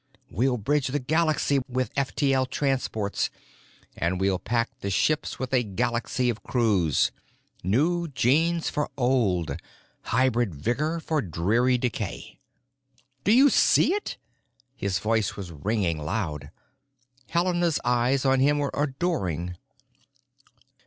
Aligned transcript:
We'll 0.31 0.57
bridge 0.57 0.87
the 0.87 0.97
galaxy 0.97 1.59
with 1.67 1.91
F 1.95 2.15
T 2.15 2.33
L 2.33 2.47
transports; 2.47 3.29
and 3.95 4.19
we'll 4.19 4.39
pack 4.39 4.71
the 4.79 4.89
ships 4.89 5.37
with 5.37 5.53
a 5.53 5.61
galaxy 5.61 6.27
of 6.27 6.41
crews! 6.41 7.11
New 7.63 8.07
genes 8.07 8.67
for 8.67 8.89
old; 8.97 9.59
hybrid 10.05 10.55
vigor 10.55 10.99
for 10.99 11.21
dreary 11.21 11.77
decay! 11.77 12.39
"Do 13.23 13.31
you 13.31 13.51
see 13.51 13.93
it?" 13.93 14.17
His 14.75 14.97
voice 14.97 15.35
was 15.35 15.51
ringing 15.51 15.99
loud; 15.99 16.49
Helena's 17.27 17.79
eyes 17.85 18.25
on 18.25 18.39
him 18.39 18.57
were 18.57 18.71
adoring. 18.73 19.55